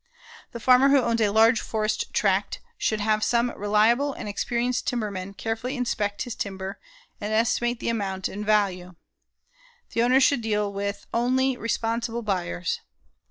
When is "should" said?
2.75-2.99, 10.19-10.41